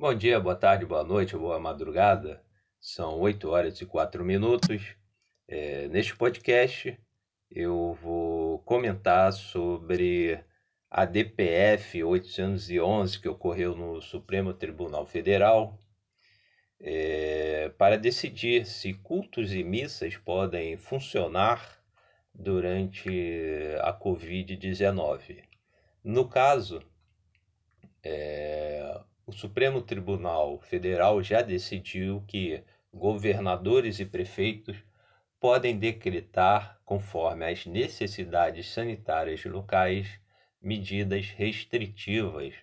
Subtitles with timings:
[0.00, 2.42] Bom dia, boa tarde, boa noite, boa madrugada.
[2.80, 4.96] São 8 horas e 4 minutos.
[5.46, 6.98] É, neste podcast,
[7.50, 10.42] eu vou comentar sobre
[10.90, 15.78] a DPF 811 que ocorreu no Supremo Tribunal Federal
[16.80, 21.78] é, para decidir se cultos e missas podem funcionar
[22.34, 23.10] durante
[23.82, 25.44] a Covid-19.
[26.02, 26.82] No caso,
[28.02, 28.98] é,
[29.30, 34.76] o Supremo Tribunal Federal já decidiu que governadores e prefeitos
[35.38, 40.18] podem decretar, conforme as necessidades sanitárias locais,
[40.60, 42.54] medidas restritivas,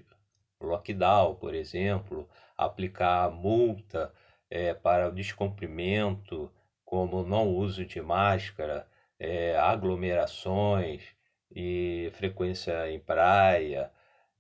[0.60, 4.14] lockdown, por exemplo, aplicar multa
[4.50, 6.52] é, para o descumprimento,
[6.84, 8.86] como não uso de máscara,
[9.18, 11.02] é, aglomerações
[11.50, 13.90] e frequência em praia,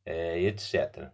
[0.05, 1.09] é, etc.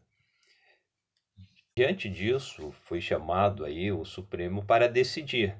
[1.75, 5.57] Diante disso, foi chamado aí o Supremo para decidir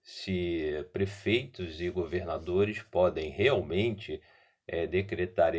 [0.00, 4.22] se prefeitos e governadores podem realmente
[4.64, 4.86] é,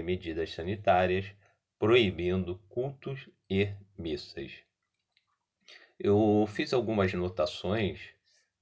[0.01, 1.25] medidas sanitárias
[1.77, 4.63] proibindo cultos e missas.
[5.99, 8.13] Eu fiz algumas notações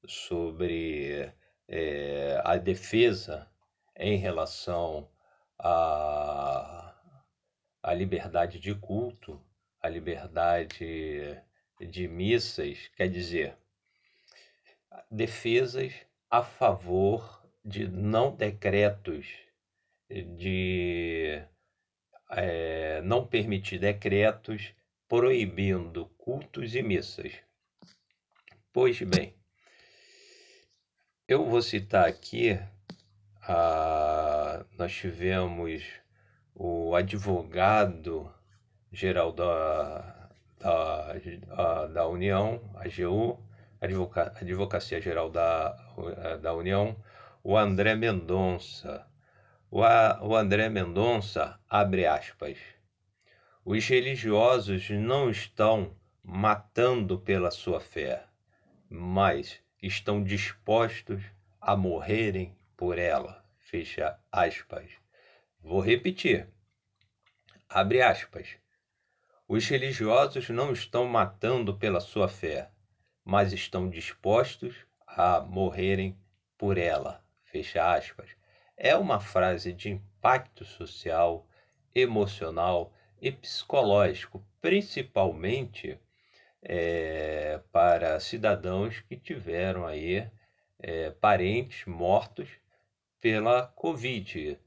[0.07, 1.31] sobre
[1.67, 3.47] é, a defesa
[3.95, 5.07] em relação
[5.59, 6.95] à,
[7.83, 9.39] à liberdade de culto
[9.85, 11.39] a liberdade
[11.79, 13.55] de missas, quer dizer,
[15.11, 15.93] defesas
[16.27, 19.27] a favor de não decretos,
[20.09, 21.39] de
[22.31, 24.73] é, não permitir decretos
[25.07, 27.33] proibindo cultos e missas.
[28.73, 29.35] Pois bem,
[31.27, 32.59] eu vou citar aqui,
[33.43, 35.83] a, nós tivemos
[36.55, 38.33] o advogado
[38.95, 43.37] geral da, da, da União, AGU,
[43.81, 45.71] Advoca, Advocacia Geral da,
[46.41, 46.95] da União,
[47.43, 49.05] o André Mendonça.
[49.69, 52.57] O, o André Mendonça, abre aspas,
[53.65, 58.23] os religiosos não estão matando pela sua fé,
[58.89, 61.21] mas estão dispostos
[61.59, 63.43] a morrerem por ela.
[63.57, 64.89] Fecha aspas.
[65.59, 66.47] Vou repetir.
[67.67, 68.55] Abre aspas.
[69.47, 72.71] Os religiosos não estão matando pela sua fé,
[73.23, 76.17] mas estão dispostos a morrerem
[76.57, 77.23] por ela.
[77.43, 78.35] Fecha aspas.
[78.75, 81.47] É uma frase de impacto social,
[81.93, 82.91] emocional
[83.21, 85.99] e psicológico, principalmente
[86.63, 90.27] é, para cidadãos que tiveram aí
[90.79, 92.49] é, parentes mortos
[93.21, 94.59] pela Covid.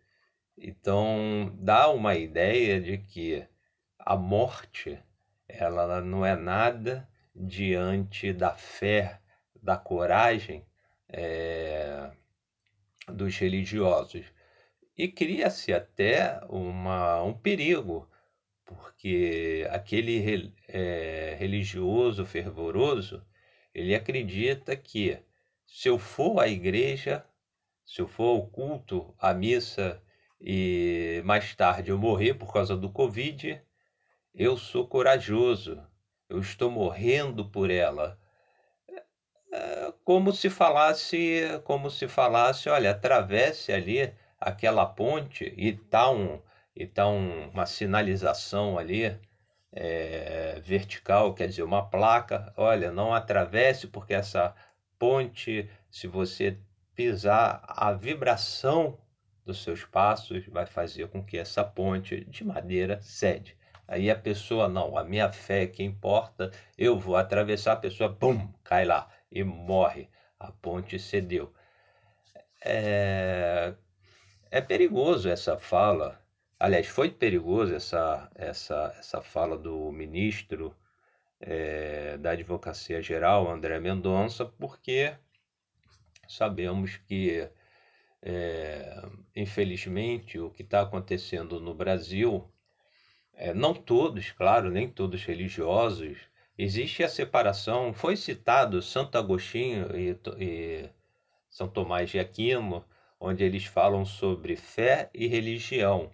[0.56, 3.44] Então, dá uma ideia de que
[4.08, 4.98] a morte,
[5.46, 9.20] ela não é nada diante da fé,
[9.62, 10.64] da coragem
[11.10, 12.10] é,
[13.06, 14.24] dos religiosos.
[14.96, 18.08] E cria-se até uma, um perigo,
[18.64, 23.22] porque aquele é, religioso fervoroso,
[23.74, 25.18] ele acredita que
[25.66, 27.26] se eu for à igreja,
[27.84, 30.02] se eu for ao culto, à missa,
[30.40, 33.67] e mais tarde eu morrer por causa do Covid,
[34.38, 35.84] eu sou corajoso,
[36.28, 38.16] eu estou morrendo por ela.
[39.52, 46.40] É como se falasse, como se falasse, olha, atravesse ali aquela ponte e tá um
[46.76, 49.18] e tá um, uma sinalização ali
[49.72, 54.54] é, vertical, quer dizer, uma placa, olha, não atravesse porque essa
[54.98, 56.56] ponte, se você
[56.94, 58.98] pisar, a vibração
[59.44, 63.57] dos seus passos vai fazer com que essa ponte de madeira cede.
[63.88, 68.14] Aí a pessoa, não, a minha fé é que importa, eu vou atravessar, a pessoa,
[68.14, 70.08] pum, cai lá e morre.
[70.38, 71.52] A ponte cedeu.
[72.64, 73.74] É,
[74.50, 76.20] é perigoso essa fala.
[76.60, 80.76] Aliás, foi perigoso essa, essa, essa fala do ministro
[81.40, 85.14] é, da Advocacia Geral, André Mendonça, porque
[86.28, 87.48] sabemos que,
[88.22, 89.02] é,
[89.34, 92.50] infelizmente, o que está acontecendo no Brasil
[93.38, 96.18] é, não todos, claro, nem todos religiosos,
[96.58, 97.92] existe a separação.
[97.92, 100.90] Foi citado Santo Agostinho e, e
[101.48, 102.84] São Tomás de Aquino,
[103.20, 106.10] onde eles falam sobre fé e religião.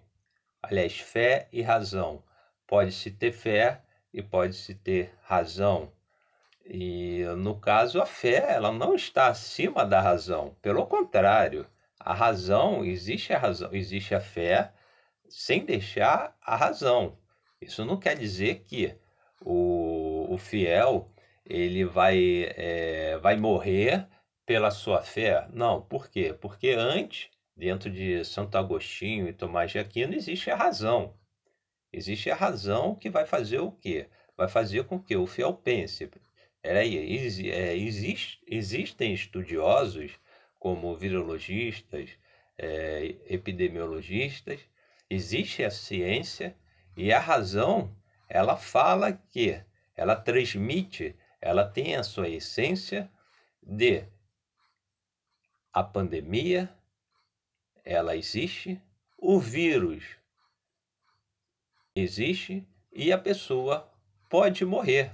[0.61, 2.23] Aliás, fé e razão.
[2.67, 3.81] Pode-se ter fé
[4.13, 5.91] e pode-se ter razão.
[6.63, 10.55] E no caso, a fé ela não está acima da razão.
[10.61, 11.67] Pelo contrário,
[11.99, 14.71] a razão existe a razão, existe a fé
[15.29, 17.17] sem deixar a razão.
[17.61, 18.95] Isso não quer dizer que
[19.41, 21.11] o, o fiel
[21.45, 24.07] ele vai, é, vai morrer
[24.45, 25.47] pela sua fé?
[25.53, 26.33] Não, por quê?
[26.33, 31.15] Porque antes, dentro de Santo Agostinho e Tomás de Aquino, existe a razão.
[31.91, 34.09] Existe a razão que vai fazer o quê?
[34.37, 36.09] Vai fazer com que o fiel pense.
[36.61, 36.97] Peraí,
[37.49, 40.19] é, existe, existem estudiosos
[40.59, 42.09] como virologistas,
[42.57, 44.59] é, epidemiologistas,
[45.09, 46.55] existe a ciência
[46.95, 47.95] e a razão,
[48.27, 49.61] ela fala que,
[49.95, 53.09] ela transmite, ela tem a sua essência
[53.61, 54.03] de
[55.71, 56.73] a pandemia,
[57.83, 58.81] ela existe,
[59.17, 60.03] o vírus
[61.95, 63.91] existe e a pessoa
[64.29, 65.11] pode morrer.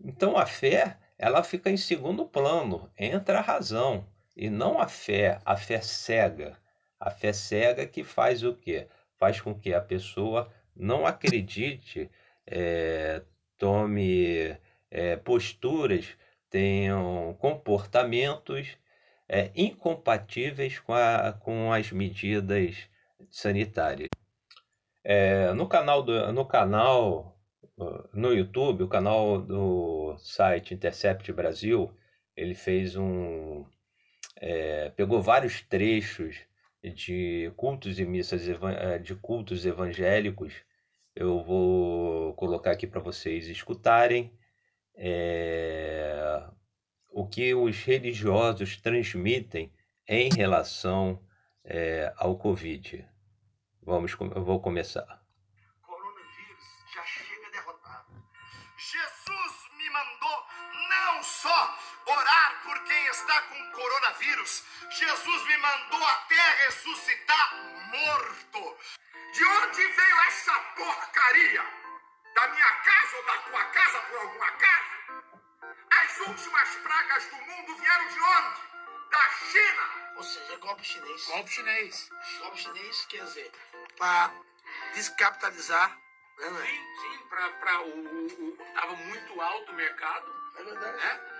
[0.00, 5.40] Então a fé, ela fica em segundo plano, entra a razão e não a fé,
[5.44, 6.58] a fé cega.
[6.98, 8.88] A fé cega que faz o quê?
[9.22, 12.10] Faz com que a pessoa não acredite,
[12.44, 13.22] é,
[13.56, 14.58] tome
[14.90, 16.08] é, posturas,
[16.50, 18.76] tenham comportamentos
[19.28, 22.74] é, incompatíveis com, a, com as medidas
[23.30, 24.08] sanitárias.
[25.54, 27.38] No canal do, no canal
[28.12, 31.96] no YouTube, o canal do site Intercept Brasil,
[32.36, 33.64] ele fez um
[34.96, 36.44] pegou vários trechos
[36.90, 40.54] de cultos e missas é, de cultos evangélicos.
[41.14, 44.32] Eu vou colocar aqui para vocês escutarem
[44.96, 46.42] é,
[47.08, 49.70] o que os religiosos transmitem
[50.08, 51.20] em relação
[51.64, 53.06] é, ao Covid.
[53.82, 55.21] Vamos, eu vou começar.
[62.12, 67.54] Orar por quem está com coronavírus, Jesus me mandou até ressuscitar
[67.92, 68.78] morto.
[69.32, 71.64] De onde veio essa porcaria?
[72.34, 74.92] Da minha casa ou da tua casa por algum acaso?
[75.90, 78.60] As últimas pragas do mundo vieram de onde?
[79.10, 80.02] Da China.
[80.16, 81.26] Ou seja, golpe chinês.
[81.26, 82.10] Golpe chinês.
[82.38, 83.52] Golpe chinês quer dizer,
[83.96, 84.30] para
[84.94, 85.98] descapitalizar.
[86.38, 86.66] Né, né?
[86.66, 88.56] Sim, sim, para o, o.
[88.74, 90.52] Tava muito alto o mercado.
[90.58, 90.96] É verdade.
[90.96, 91.31] Né?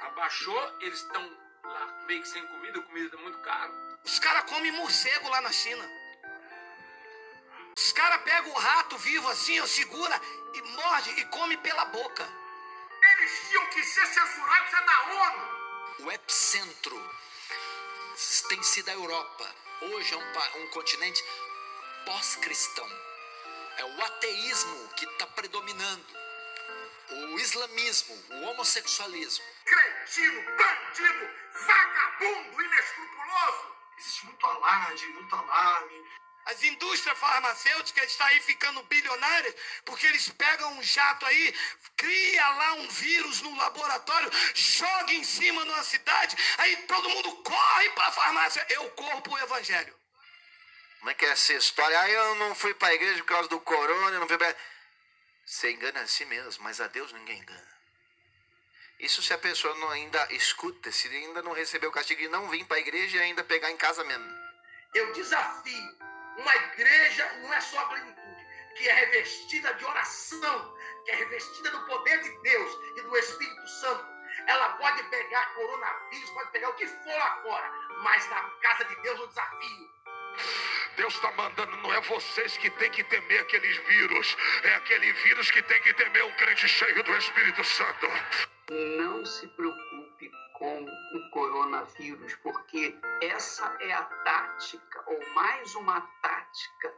[0.00, 1.22] Abaixou, eles estão
[1.64, 3.72] lá meio que sem comida, a comida tá muito caro.
[4.04, 5.84] Os caras comem morcego lá na China.
[7.76, 10.20] Os caras pegam o rato vivo assim, ó, segura
[10.54, 12.28] e morde e come pela boca.
[13.18, 15.60] Eles tinham que ser censurados é na ONU.
[16.00, 17.10] O epicentro
[18.48, 19.54] tem sido a Europa.
[19.82, 21.24] Hoje é um, um continente
[22.04, 22.88] pós-cristão.
[23.78, 26.06] É o ateísmo que está predominando.
[27.10, 29.44] O islamismo, o homossexualismo.
[29.70, 31.30] Cretino, bandido,
[31.64, 33.76] vagabundo, inescrupuloso.
[33.98, 36.04] Existe muito alarde, muito alarme.
[36.46, 41.54] As indústrias farmacêuticas estão aí ficando bilionárias porque eles pegam um jato aí,
[41.96, 47.90] cria lá um vírus no laboratório, joga em cima numa cidade, aí todo mundo corre
[47.90, 48.66] para a farmácia.
[48.70, 49.94] Eu corro pro evangelho.
[50.98, 52.00] Como é que é essa história?
[52.00, 54.52] Ah, eu não fui para a igreja por causa do corona, não fui pra...
[55.44, 57.79] Você engana a si mesmo, mas a Deus ninguém engana.
[59.00, 62.48] Isso se a pessoa não ainda escuta, se ainda não recebeu o castigo de não
[62.48, 64.30] vir para a igreja e ainda pegar em casa mesmo.
[64.94, 65.98] Eu desafio
[66.36, 71.70] uma igreja, não é só a plenitude, que é revestida de oração, que é revestida
[71.70, 74.06] do poder de Deus e do Espírito Santo.
[74.46, 78.96] Ela pode pegar coronavírus, pode pegar o que for lá fora, mas na casa de
[79.02, 80.00] Deus o desafio
[80.96, 85.50] Deus está mandando, não é vocês que tem que temer aqueles vírus, é aquele vírus
[85.50, 88.06] que tem que temer um crente cheio do Espírito Santo.
[88.70, 96.94] Não se preocupe com o coronavírus, porque essa é a tática, ou mais uma tática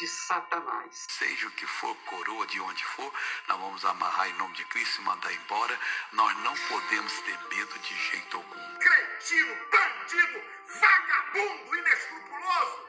[0.00, 1.06] de Satanás.
[1.10, 3.12] Seja o que for, coroa de onde for,
[3.46, 5.78] nós vamos amarrar em nome de Cristo e mandar embora.
[6.12, 8.78] Nós não podemos ter medo de jeito algum.
[8.78, 10.42] Cretino, bandido,
[10.80, 12.88] vagabundo, inescrupuloso.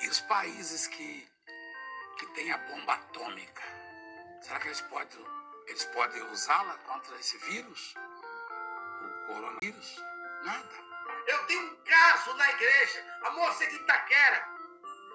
[0.00, 1.28] E os países que,
[2.18, 3.62] que têm a bomba atômica,
[4.40, 5.37] será que eles podem,
[5.68, 7.94] eles podem usá-la contra esse vírus?
[9.02, 10.02] O coronavírus?
[10.42, 10.88] Nada.
[11.26, 14.48] Eu tenho um caso na igreja, a moça de Itaquera,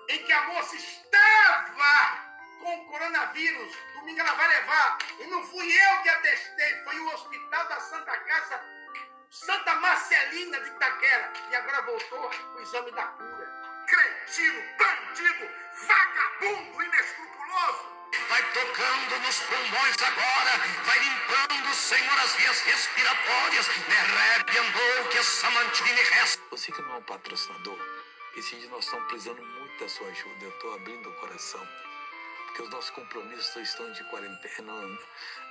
[0.10, 3.76] em que a moça estava com o coronavírus.
[3.96, 4.98] Domingo ela vai levar.
[5.20, 8.62] E não fui eu que atestei, foi o Hospital da Santa Casa,
[9.32, 11.34] Santa Marcelina de Itaquera.
[11.50, 13.86] E agora voltou o exame da cura.
[13.88, 15.50] Cretino, bandido,
[15.88, 18.03] vagabundo, inescrupuloso.
[18.30, 20.52] Vai tocando nos pulmões agora,
[20.86, 23.68] vai limpando, Senhor, as vias respiratórias.
[23.68, 26.42] Me andou que essa mantine resta.
[26.52, 27.78] Você que não é um patrocinador,
[28.38, 30.46] esse dia nós estamos precisando muito da sua ajuda.
[30.46, 31.68] Eu estou abrindo o coração.
[32.46, 35.00] Porque os nossos compromissos estão de quarentena, não,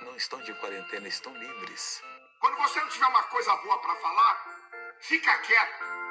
[0.03, 2.01] não estão de quarentena, estão livres.
[2.39, 6.02] Quando você não tiver uma coisa boa para falar, fica quieto.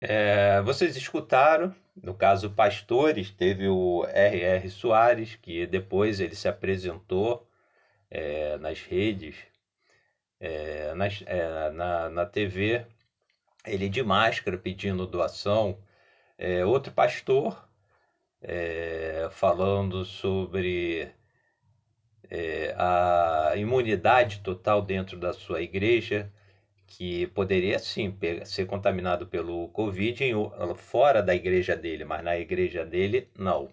[0.00, 4.70] É, vocês escutaram, no caso Pastores, teve o R.R.
[4.70, 7.48] Soares, que depois ele se apresentou
[8.10, 9.36] é, nas redes,
[10.40, 11.20] é, nas,
[11.74, 12.86] na, na TV,
[13.66, 15.78] ele de máscara pedindo doação.
[16.68, 17.68] Outro pastor
[19.32, 21.12] falando sobre
[22.76, 26.32] a imunidade total dentro da sua igreja,
[26.88, 30.34] que poderia sim ser contaminado pelo Covid em,
[30.76, 33.70] fora da igreja dele, mas na igreja dele não.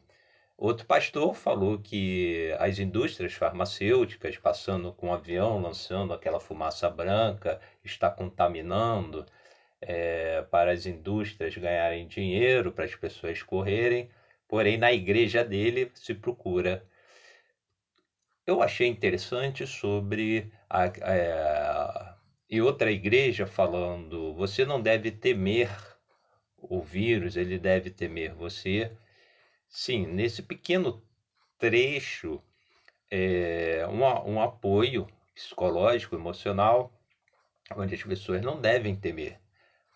[0.58, 7.60] Outro pastor falou que as indústrias farmacêuticas, passando com um avião, lançando aquela fumaça branca,
[7.84, 9.26] está contaminando
[9.82, 14.10] é, para as indústrias ganharem dinheiro, para as pessoas correrem.
[14.48, 16.86] Porém, na igreja dele se procura.
[18.46, 21.75] Eu achei interessante sobre a, é,
[22.50, 25.70] e outra igreja falando: você não deve temer
[26.58, 28.92] o vírus, ele deve temer você.
[29.68, 31.04] Sim, nesse pequeno
[31.58, 32.42] trecho,
[33.10, 36.94] é, um, um apoio psicológico, emocional,
[37.76, 39.40] onde as pessoas não devem temer.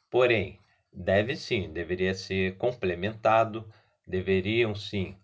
[0.09, 0.59] Porém,
[0.91, 3.71] deve sim, deveria ser complementado,
[4.05, 5.15] deveriam sim,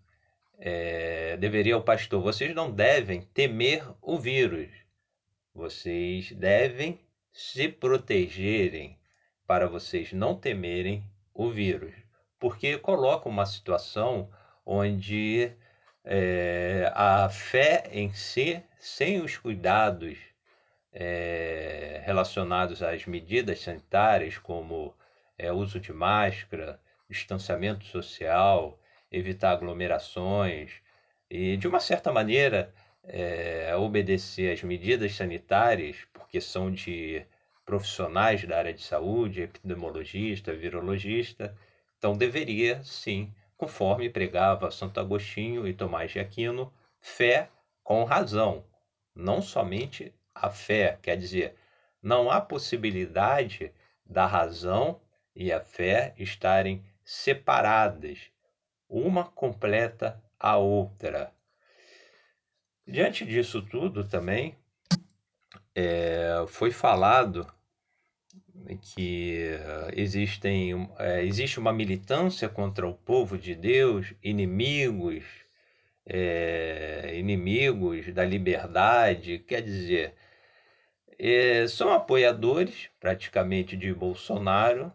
[0.58, 4.70] é, deveria o pastor, vocês não devem temer o vírus,
[5.52, 7.05] vocês devem
[7.36, 8.98] se protegerem
[9.46, 11.92] para vocês não temerem o vírus,
[12.40, 14.30] porque coloca uma situação
[14.64, 15.52] onde
[16.02, 20.16] é, a fé em si, sem os cuidados
[20.90, 24.94] é, relacionados às medidas sanitárias, como
[25.36, 28.80] é, uso de máscara, distanciamento social,
[29.12, 30.72] evitar aglomerações
[31.28, 32.72] e, de uma certa maneira,
[33.04, 37.24] é, obedecer às medidas sanitárias, porque são de
[37.64, 41.56] profissionais da área de saúde, epidemiologista, virologista,
[41.96, 47.48] então deveria, sim, conforme pregava Santo Agostinho e Tomás de Aquino, fé
[47.82, 48.64] com razão,
[49.14, 51.56] não somente a fé, quer dizer,
[52.02, 53.72] não há possibilidade
[54.04, 55.00] da razão
[55.34, 58.30] e a fé estarem separadas,
[58.88, 61.32] uma completa a outra.
[62.86, 64.56] Diante disso tudo também,
[65.76, 67.46] é, foi falado
[68.94, 69.50] que
[69.94, 75.24] existem, é, existe uma militância contra o povo de Deus, inimigos,
[77.14, 80.14] inimigos da liberdade, quer dizer,
[81.68, 84.92] são apoiadores praticamente de Bolsonaro,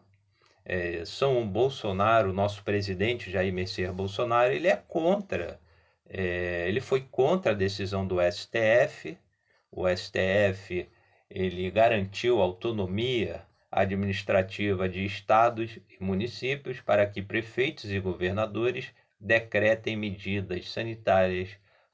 [1.05, 5.59] são o Bolsonaro, nosso presidente Jair Messias Bolsonaro, ele é contra,
[6.07, 9.17] ele foi contra a decisão do STF,
[9.71, 10.89] o STF
[11.29, 20.69] ele garantiu autonomia administrativa de estados e municípios para que prefeitos e governadores decretem medidas
[20.69, 21.49] sanitárias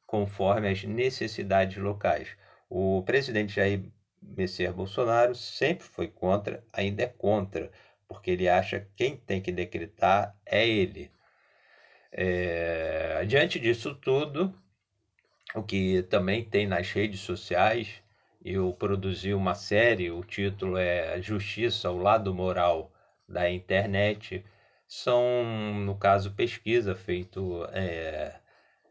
[0.08, 2.30] conforme as necessidades locais.
[2.68, 3.84] O presidente Jair
[4.22, 7.72] Messias Bolsonaro sempre foi contra, ainda é contra,
[8.08, 11.12] porque ele acha que quem tem que decretar é ele.
[12.12, 14.54] É, diante disso tudo,
[15.56, 18.02] o que também tem nas redes sociais,
[18.44, 22.92] eu produzi uma série, o título é Justiça, o lado moral
[23.28, 24.44] da internet.
[24.88, 25.44] São,
[25.86, 28.40] no caso, pesquisa feito é,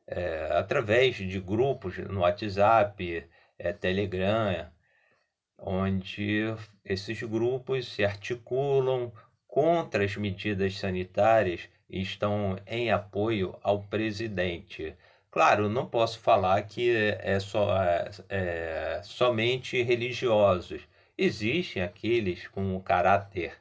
[0.07, 3.27] é, através de grupos no WhatsApp,
[3.59, 4.71] é, Telegram,
[5.59, 9.11] onde esses grupos se articulam
[9.47, 14.95] contra as medidas sanitárias e estão em apoio ao presidente.
[15.37, 20.81] Claro, não posso falar que é, só, é, é somente religiosos.
[21.19, 23.53] Existem aqueles com caráter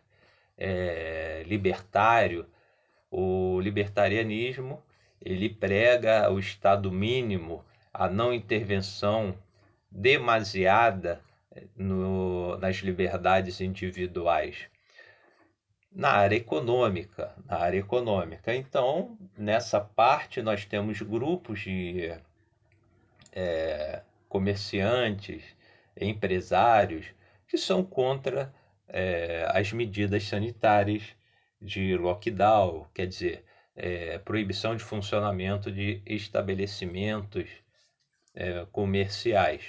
[0.58, 2.46] é, libertário.
[3.12, 4.82] O libertarianismo
[5.22, 7.62] ele prega o estado mínimo,
[7.94, 9.38] a não intervenção
[9.92, 11.20] demasiada
[11.76, 14.70] no, nas liberdades individuais
[15.96, 18.54] na área econômica, na área econômica.
[18.54, 22.14] Então, nessa parte nós temos grupos de
[23.32, 25.42] é, comerciantes,
[26.00, 27.06] empresários
[27.48, 28.54] que são contra
[28.90, 31.04] é, as medidas sanitárias
[31.62, 37.50] de lockdown, quer dizer, é, proibição de funcionamento de estabelecimentos
[38.34, 39.64] é, comerciais.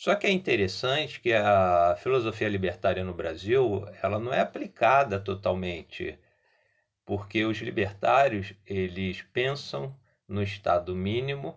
[0.00, 6.18] Só que é interessante que a filosofia libertária no Brasil ela não é aplicada totalmente
[7.04, 9.94] porque os libertários eles pensam
[10.26, 11.54] no Estado mínimo,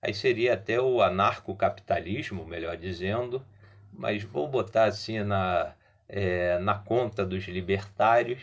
[0.00, 3.44] aí seria até o anarcocapitalismo, melhor dizendo,
[3.92, 5.74] mas vou botar assim na,
[6.08, 8.40] é, na conta dos libertários,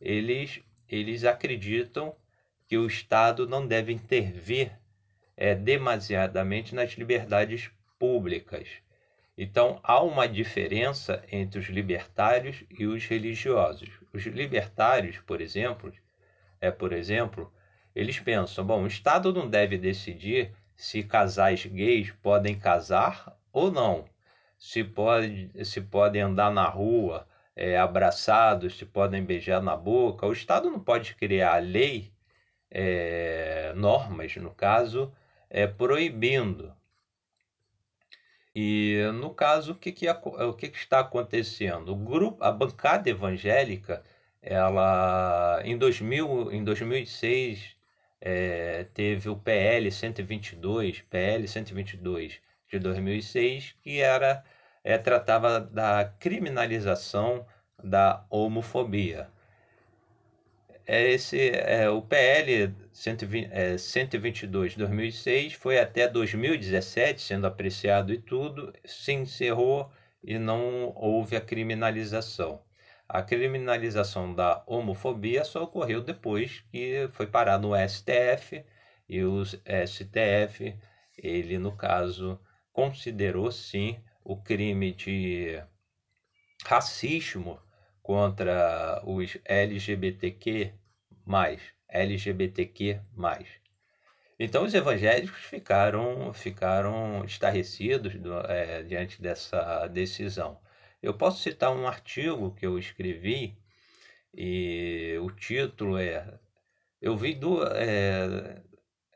[0.00, 2.14] eles, eles acreditam
[2.68, 4.70] que o Estado não deve intervir
[5.36, 8.83] é, demasiadamente nas liberdades públicas.
[9.36, 13.90] Então há uma diferença entre os libertários e os religiosos.
[14.12, 15.92] Os libertários, por exemplo,
[16.60, 17.52] é por exemplo,
[17.94, 24.04] eles pensam, bom, o Estado não deve decidir se casais gays podem casar ou não,
[24.58, 27.26] se pode, se podem andar na rua
[27.56, 30.26] é, abraçados, se podem beijar na boca.
[30.26, 32.12] O Estado não pode criar lei,
[32.70, 35.12] é, normas, no caso,
[35.48, 36.74] é, proibindo.
[38.54, 41.92] E no caso, o que, que, o que, que está acontecendo?
[41.92, 44.02] O grupo, a bancada evangélica,
[44.40, 47.76] ela em 2000, em 2006
[48.20, 54.44] é, teve o PL 122, PL 122 de 2006, que era
[54.84, 57.46] é, tratava da criminalização
[57.82, 59.28] da homofobia
[60.86, 68.12] é esse é, o PL 120, é, 122 de 2006 foi até 2017 sendo apreciado
[68.12, 69.90] e tudo, se encerrou
[70.22, 72.62] e não houve a criminalização.
[73.08, 78.64] A criminalização da homofobia só ocorreu depois que foi parar no STF
[79.08, 80.76] e o STF,
[81.16, 82.40] ele no caso
[82.72, 85.62] considerou sim o crime de
[86.64, 87.60] racismo
[88.04, 90.74] contra os LGBTQ+,
[91.88, 93.00] LGBTQ+.
[94.38, 100.60] Então os evangélicos ficaram, ficaram estarrecidos do, é, diante dessa decisão.
[101.02, 103.56] Eu posso citar um artigo que eu escrevi
[104.34, 106.38] e o título é
[107.00, 108.62] eu vi duas, é,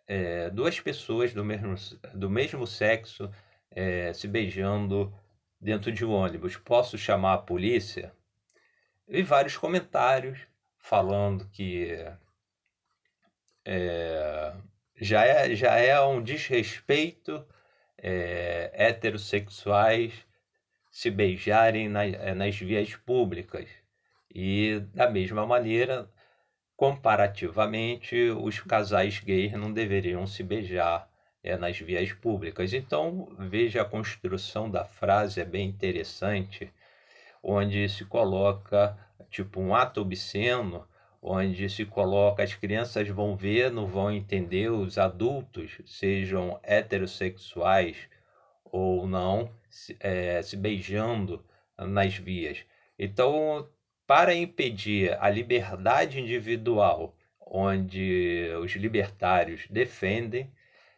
[0.07, 1.75] é, duas pessoas do mesmo,
[2.15, 3.31] do mesmo sexo
[3.71, 5.13] é, se beijando
[5.61, 6.57] dentro de um ônibus.
[6.57, 8.15] Posso chamar a polícia?
[9.09, 10.39] Vi vários comentários
[10.79, 11.97] falando que
[13.65, 14.53] é,
[15.01, 17.45] já, é, já é um desrespeito
[17.97, 20.13] é, heterossexuais
[20.91, 23.69] se beijarem na, é, nas vias públicas.
[24.35, 26.09] E, da mesma maneira,
[26.77, 31.09] comparativamente, os casais gays não deveriam se beijar
[31.43, 32.73] é, nas vias públicas.
[32.73, 36.73] Então, veja a construção da frase, é bem interessante
[37.49, 38.95] onde se coloca
[39.31, 40.87] tipo um ato obsceno,
[41.23, 47.97] onde se coloca as crianças vão ver, não vão entender, os adultos, sejam heterossexuais
[48.65, 51.43] ou não, se, é, se beijando
[51.79, 52.65] nas vias.
[52.99, 53.67] Então,
[54.07, 60.53] para impedir a liberdade individual, onde os libertários defendem,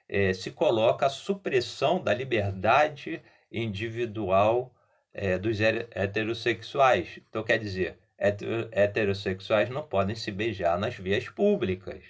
[0.09, 4.75] é, se coloca a supressão da liberdade individual
[5.12, 7.18] é, dos heterossexuais.
[7.29, 12.03] Então, quer dizer, heterossexuais não podem se beijar nas vias públicas.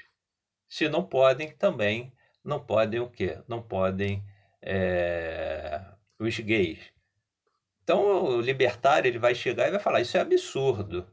[0.68, 2.12] Se não podem, também
[2.44, 3.38] não podem o quê?
[3.48, 4.22] Não podem
[4.62, 5.82] é,
[6.18, 6.78] os gays.
[7.82, 11.06] Então, o libertário ele vai chegar e vai falar: isso é absurdo.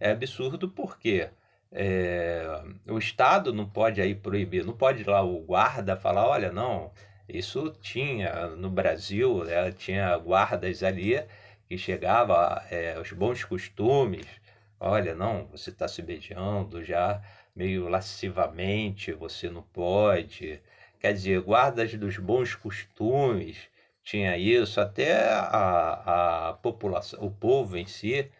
[0.00, 1.30] É absurdo porque
[1.70, 2.44] é,
[2.88, 6.92] o Estado não pode aí proibir, não pode lá o guarda falar: olha, não,
[7.28, 11.22] isso tinha no Brasil, né, tinha guardas ali
[11.68, 14.26] que chegava é, os bons costumes.
[14.78, 17.22] Olha, não, você está se beijando já
[17.54, 20.60] meio lascivamente, você não pode.
[21.00, 23.68] Quer dizer, guardas dos bons costumes
[24.02, 28.30] tinha isso, até a, a população, o povo em si,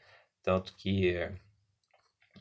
[0.43, 1.17] tanto que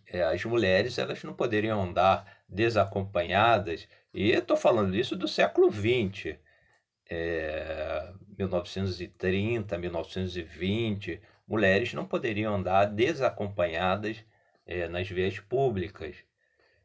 [0.07, 6.37] é, as mulheres elas não poderiam andar desacompanhadas e estou falando isso do século XX,
[7.09, 14.23] é, 1930, 1920, mulheres não poderiam andar desacompanhadas
[14.65, 16.15] é, nas vias públicas.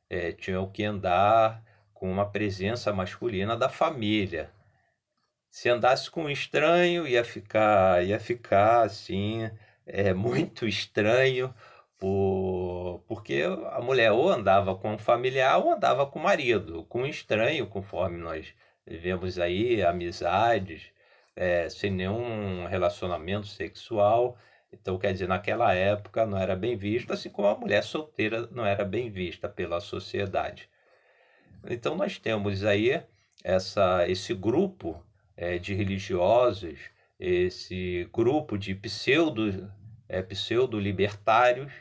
[0.09, 1.63] É, tinham que andar
[1.93, 4.51] com uma presença masculina da família.
[5.51, 9.51] Se andasse com um estranho, ia ficar, ia ficar assim,
[9.87, 11.55] é, muito estranho,
[11.99, 17.03] por, porque a mulher ou andava com um familiar ou andava com o marido, com
[17.03, 18.55] um estranho, conforme nós
[18.87, 20.93] vemos aí, amizades,
[21.35, 24.39] é, sem nenhum relacionamento sexual.
[24.73, 28.65] Então, quer dizer, naquela época não era bem visto, assim como a mulher solteira não
[28.65, 30.69] era bem vista pela sociedade.
[31.69, 33.03] Então, nós temos aí
[33.43, 35.03] essa, esse grupo
[35.37, 36.79] é, de religiosos,
[37.19, 39.73] esse grupo de pseudo,
[40.09, 41.73] é, pseudo-libertários,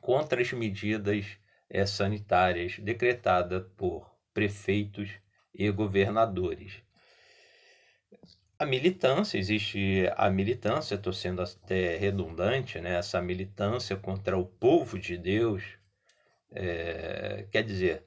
[0.00, 1.26] contra as medidas
[1.68, 5.10] é, sanitárias decretadas por prefeitos
[5.54, 6.82] e governadores.
[8.58, 12.96] A militância, existe a militância, estou sendo até redundante, né?
[12.96, 15.62] essa militância contra o povo de Deus,
[16.50, 18.02] é, quer dizer,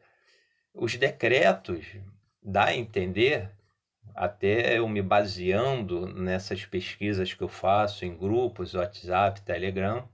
[0.74, 1.86] os decretos
[2.42, 3.52] dá a entender,
[4.16, 10.10] até eu me baseando nessas pesquisas que eu faço em grupos, WhatsApp, Telegram,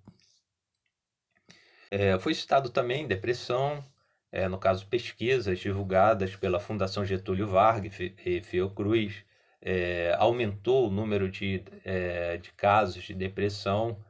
[1.90, 3.84] É, foi citado também depressão,
[4.30, 9.26] é, no caso pesquisas divulgadas pela Fundação Getúlio Vargas e Fiocruz,
[9.60, 14.02] é, aumentou o número de, é, de casos de depressão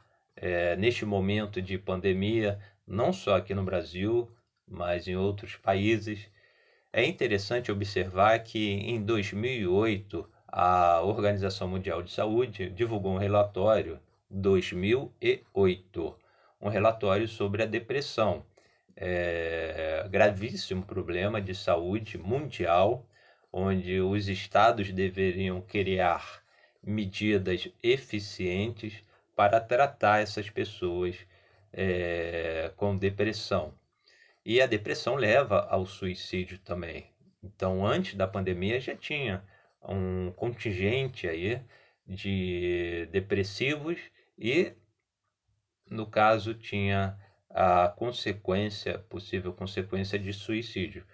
[0.43, 4.29] é, neste momento de pandemia, não só aqui no Brasil,
[4.67, 6.29] mas em outros países.
[6.93, 16.19] É interessante observar que em 2008 a Organização Mundial de Saúde divulgou um relatório 2008,
[16.61, 18.45] um relatório sobre a depressão,
[18.97, 23.07] é, gravíssimo problema de saúde mundial,
[23.53, 26.43] onde os estados deveriam criar
[26.83, 31.17] medidas eficientes para tratar essas pessoas
[31.73, 33.75] é, com depressão.
[34.45, 37.07] E a depressão leva ao suicídio também.
[37.43, 39.43] Então, antes da pandemia já tinha
[39.83, 41.61] um contingente aí
[42.07, 43.99] de depressivos
[44.39, 44.73] e,
[45.89, 47.19] no caso, tinha
[47.51, 51.07] a consequência, possível consequência de suicídio.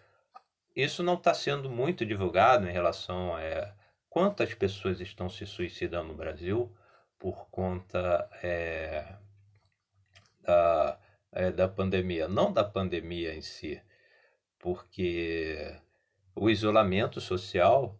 [0.74, 3.74] Isso não está sendo muito divulgado em relação a
[4.08, 6.72] quantas pessoas estão se suicidando no Brasil
[7.18, 9.16] por conta é,
[10.42, 10.98] da,
[11.32, 13.80] é, da pandemia, não da pandemia em si,
[14.58, 15.76] porque
[16.34, 17.98] o isolamento social,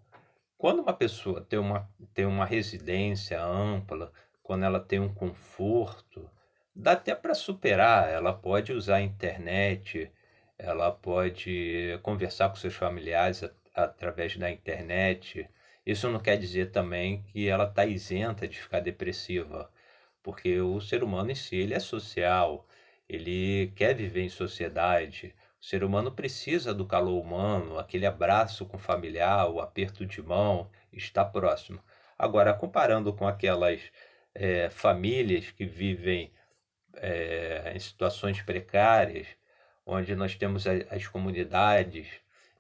[0.57, 6.31] quando uma pessoa tem uma, tem uma residência ampla, quando ela tem um conforto,
[6.75, 8.09] dá até para superar.
[8.09, 10.11] Ela pode usar a internet,
[10.57, 15.49] ela pode conversar com seus familiares através da internet.
[15.89, 19.73] Isso não quer dizer também que ela está isenta de ficar depressiva,
[20.23, 22.69] porque o ser humano em si ele é social,
[23.09, 25.35] ele quer viver em sociedade.
[25.59, 30.21] O ser humano precisa do calor humano, aquele abraço com o familiar, o aperto de
[30.21, 31.83] mão, estar próximo.
[32.19, 33.81] Agora, comparando com aquelas
[34.35, 36.31] é, famílias que vivem
[36.97, 39.27] é, em situações precárias,
[39.87, 42.09] onde nós temos as comunidades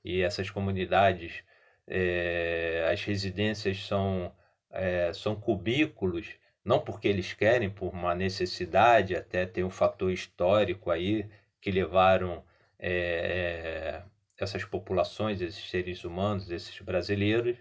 [0.03, 1.43] e essas comunidades,
[1.89, 4.33] é, as residências são,
[4.71, 6.29] é, são cubículos,
[6.65, 11.29] não porque eles querem, por uma necessidade, até tem um fator histórico aí
[11.61, 12.45] que levaram
[12.79, 14.03] é,
[14.39, 17.57] essas populações, esses seres humanos, esses brasileiros,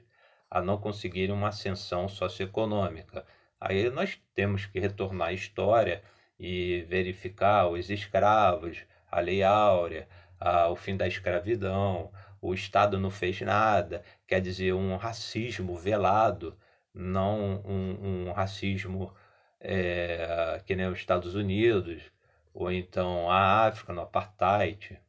[0.50, 3.26] a não conseguirem uma ascensão socioeconômica.
[3.60, 6.04] Aí nós temos que retornar à história
[6.40, 10.08] e verificar os escravos, a Lei Áurea,
[10.40, 16.58] a, o fim da escravidão, o Estado não fez nada, quer dizer, um racismo velado,
[16.93, 19.13] não um, um racismo
[19.60, 22.12] é, que nem os Estados Unidos,
[22.54, 25.00] ou então a África no apartheid.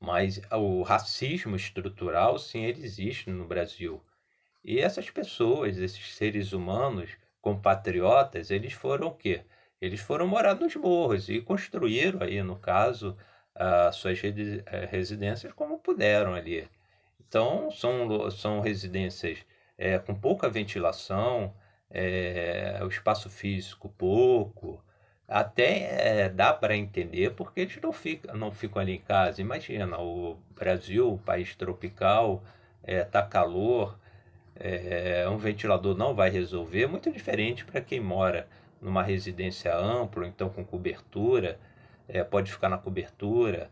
[0.00, 4.02] Mas o racismo estrutural, sim, ele existe no Brasil.
[4.64, 9.44] E essas pessoas, esses seres humanos, compatriotas, eles foram o quê?
[9.80, 13.16] Eles foram morar nos morros e construíram aí, no caso,
[13.54, 16.68] as suas eh, residências como puderam ali.
[17.20, 19.38] Então, são, são residências
[19.78, 21.54] é, com pouca ventilação,
[21.90, 24.82] é, o espaço físico pouco,
[25.26, 29.40] até é, dá para entender porque eles não ficam, não ficam ali em casa.
[29.40, 32.42] Imagina, o Brasil, país tropical,
[32.82, 33.98] é, tá calor,
[35.32, 36.86] um ventilador não vai resolver.
[36.86, 38.46] Muito diferente para quem mora
[38.80, 41.58] numa residência ampla, então com cobertura,
[42.12, 43.70] é, pode ficar na cobertura.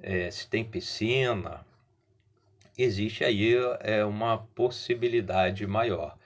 [0.00, 1.64] É, se tem piscina,
[2.76, 6.16] existe aí é, uma possibilidade maior.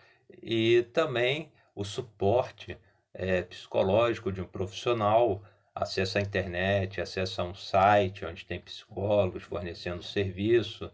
[0.40, 2.78] E também o suporte
[3.12, 5.42] é, psicológico de um profissional,
[5.74, 10.90] acesso à internet, acesso a um site onde tem psicólogos fornecendo serviço.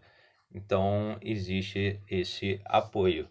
[0.53, 3.29] Então, existe esse apoio.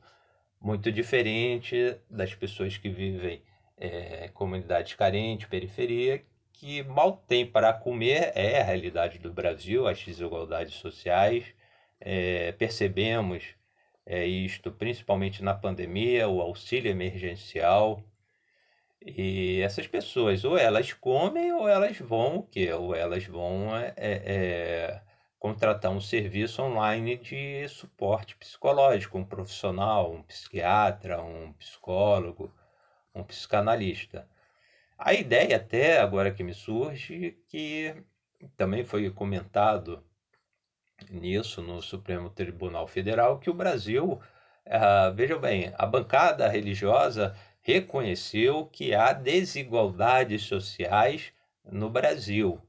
[0.60, 3.42] Muito diferente das pessoas que vivem
[3.76, 9.86] é, em comunidades carentes, periferia, que mal tem para comer, é a realidade do Brasil,
[9.86, 11.44] as desigualdades sociais.
[12.00, 13.44] É, percebemos
[14.06, 18.02] é, isto principalmente na pandemia, o auxílio emergencial.
[19.04, 22.72] E essas pessoas, ou elas comem, ou elas vão o quê?
[22.72, 25.02] Ou elas vão é, é, é,
[25.38, 32.52] contratar um serviço online de suporte psicológico, um profissional, um psiquiatra, um psicólogo,
[33.14, 34.26] um psicanalista.
[34.98, 37.94] A ideia até agora que me surge, que
[38.56, 40.04] também foi comentado
[41.10, 44.20] nisso no Supremo Tribunal Federal, que o Brasil,
[44.66, 51.32] ah, veja bem, a bancada religiosa reconheceu que há desigualdades sociais
[51.64, 52.60] no Brasil.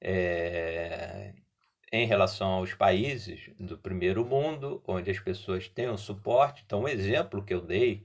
[0.00, 1.32] É,
[1.92, 6.62] em relação aos países do primeiro mundo, onde as pessoas têm um suporte.
[6.64, 8.02] Então, um exemplo que eu dei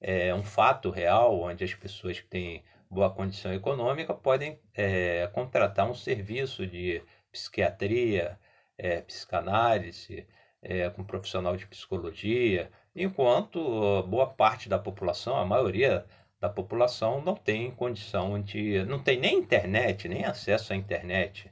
[0.00, 2.62] é um fato real, onde as pessoas que têm
[2.94, 7.02] boa condição econômica podem é, contratar um serviço de
[7.32, 8.38] psiquiatria,
[8.78, 10.26] é, psicanálise,
[10.62, 16.06] é, com profissional de psicologia, enquanto boa parte da população, a maioria
[16.40, 18.84] da população, não tem condição de.
[18.84, 21.50] não tem nem internet, nem acesso à internet,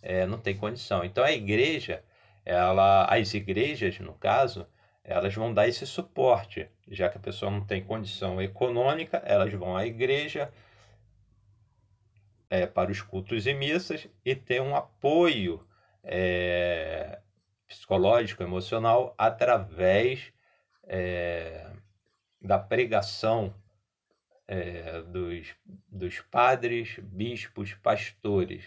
[0.00, 1.04] é, não tem condição.
[1.04, 2.04] Então a igreja,
[2.44, 4.66] ela, as igrejas, no caso,
[5.02, 9.76] elas vão dar esse suporte, já que a pessoa não tem condição econômica, elas vão
[9.76, 10.52] à igreja
[12.48, 15.66] é, para os cultos e missas e ter um apoio
[16.02, 17.20] é,
[17.66, 20.32] psicológico, emocional, através
[20.84, 21.70] é,
[22.40, 23.54] da pregação
[25.08, 25.56] dos,
[25.88, 28.62] dos padres, bispos, pastores.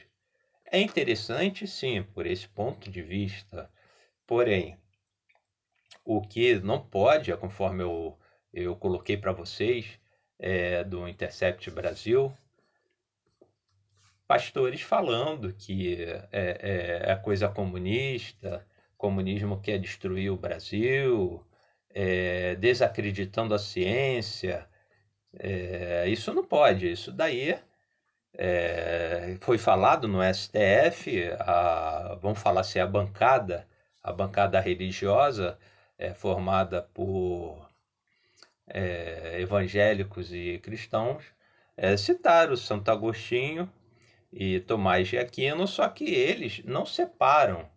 [0.69, 3.71] É interessante, sim, por esse ponto de vista,
[4.27, 4.77] porém,
[6.03, 8.19] o que não pode, é conforme eu,
[8.53, 9.99] eu coloquei para vocês,
[10.37, 12.35] é, do Intercept Brasil,
[14.29, 18.63] pastores falando que é, é, é coisa comunista,
[18.95, 21.43] comunismo quer destruir o Brasil,
[21.89, 24.67] é, desacreditando a ciência.
[25.39, 26.91] É, isso não pode.
[26.91, 27.57] Isso daí
[28.37, 31.31] é, foi falado no STF.
[31.39, 33.67] A, vamos falar assim, a bancada,
[34.03, 35.57] a bancada religiosa
[36.15, 37.67] formada por
[39.39, 41.25] evangélicos e cristãos
[41.97, 43.69] citaram Santo Agostinho
[44.31, 47.69] e Tomás de Aquino, só que eles não separam.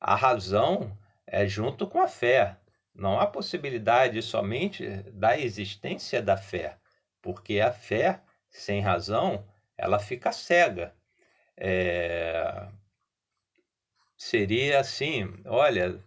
[0.00, 0.96] A razão
[1.26, 2.56] é junto com a fé.
[2.94, 6.76] Não há possibilidade somente da existência da fé,
[7.22, 8.20] porque a fé
[8.50, 9.46] sem razão
[9.76, 10.94] ela fica cega.
[11.56, 12.68] É...
[14.16, 16.02] Seria assim, olha,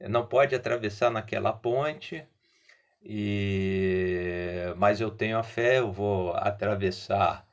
[0.00, 2.26] não pode atravessar naquela ponte,
[3.02, 7.46] e mas eu tenho a fé, eu vou atravessar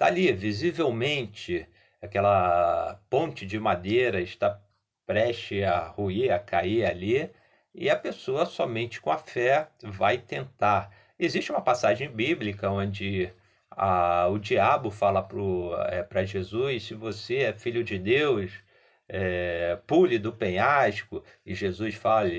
[0.00, 1.68] Está ali, visivelmente,
[2.00, 4.58] aquela ponte de madeira está
[5.06, 7.30] prestes a ruir, a cair ali,
[7.74, 10.90] e a pessoa somente com a fé vai tentar.
[11.18, 13.30] Existe uma passagem bíblica onde
[13.70, 18.52] a, o diabo fala para é, Jesus: se você é filho de Deus,
[19.06, 22.30] é, pule do penhasco, e Jesus fala,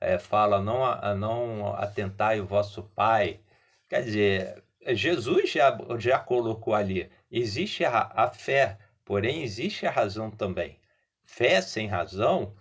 [0.00, 3.40] é, fala não, não atentai o vosso pai.
[3.88, 4.62] Quer dizer,
[4.94, 7.10] Jesus já, já colocou ali.
[7.30, 10.78] Existe a, a fé, porém existe a razão também.
[11.24, 12.54] Fé sem razão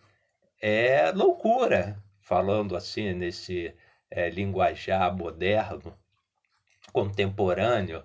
[0.62, 3.74] é loucura, falando assim nesse
[4.10, 5.98] é, linguajar moderno,
[6.92, 8.04] contemporâneo,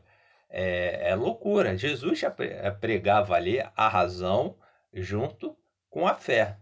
[0.49, 1.77] é, é, loucura.
[1.77, 2.31] Jesus já
[2.81, 4.57] pregava ali a razão
[4.93, 5.57] junto
[5.89, 6.59] com a fé.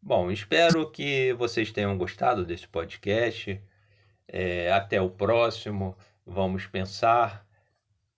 [0.00, 3.62] Bom, espero que vocês tenham gostado desse podcast.
[4.32, 5.96] É, até o próximo.
[6.26, 7.46] Vamos pensar.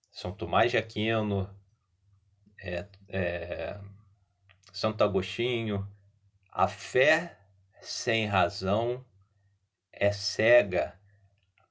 [0.09, 1.53] São Tomás de Aquino,
[2.57, 3.77] é, é,
[4.71, 5.85] Santo Agostinho.
[6.49, 7.37] A fé
[7.81, 9.05] sem razão
[9.91, 10.97] é cega.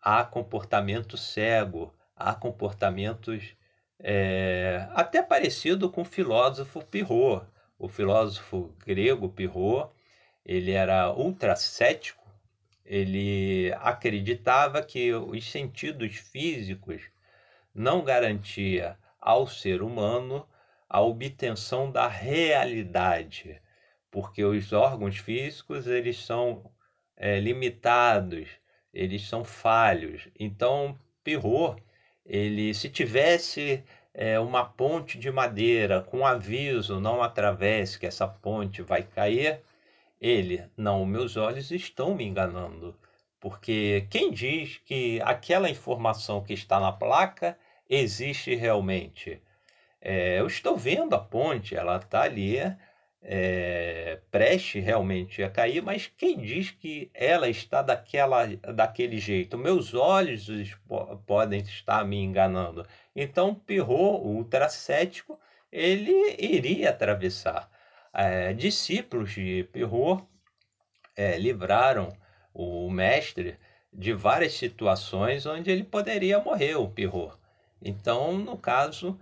[0.00, 3.56] Há comportamento cego, há comportamentos
[3.98, 7.42] é, até parecido com o filósofo Pirro.
[7.78, 9.90] O filósofo grego Pirro
[10.44, 12.23] ele era ultra cético,
[12.84, 17.02] ele acreditava que os sentidos físicos
[17.74, 20.46] não garantia ao ser humano
[20.88, 23.60] a obtenção da realidade,
[24.10, 26.70] porque os órgãos físicos eles são
[27.16, 28.48] é, limitados,
[28.92, 30.28] eles são falhos.
[30.38, 31.76] Então, Pirro,
[32.24, 38.82] ele se tivesse é, uma ponte de madeira com aviso, não atravesse que essa ponte
[38.82, 39.60] vai cair,
[40.24, 42.96] ele, não, meus olhos estão me enganando.
[43.38, 47.58] Porque quem diz que aquela informação que está na placa
[47.90, 49.42] existe realmente?
[50.00, 52.56] É, eu estou vendo a ponte, ela está ali,
[53.20, 59.58] é, preste realmente a cair, mas quem diz que ela está daquela, daquele jeito?
[59.58, 60.48] Meus olhos
[61.26, 62.86] podem estar me enganando.
[63.14, 65.38] Então, Pirro, o ultracético,
[65.70, 67.73] ele iria atravessar
[68.14, 70.26] é, discípulos de Pirro
[71.16, 72.16] é, livraram
[72.52, 73.58] o mestre
[73.92, 77.36] de várias situações onde ele poderia morrer, o Pirro.
[77.82, 79.18] Então, no caso,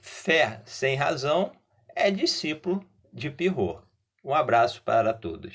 [0.00, 1.52] fé sem razão
[1.94, 3.82] é discípulo de Pirro.
[4.24, 5.54] Um abraço para todos.